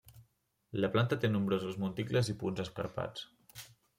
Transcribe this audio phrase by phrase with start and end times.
[0.85, 3.29] La planta té nombrosos monticles i punts escarpats.